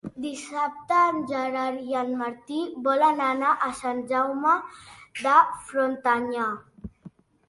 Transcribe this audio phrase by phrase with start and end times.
[0.23, 2.57] Dissabte en Gerard i en Martí
[2.87, 4.55] volen anar a Sant Jaume
[5.21, 5.35] de
[5.69, 6.47] Frontanyà.